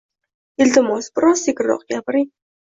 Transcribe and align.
Iltimos, 0.65 1.11
biroz 1.19 1.45
sekinroq 1.45 1.87
gapiring. 1.95 2.29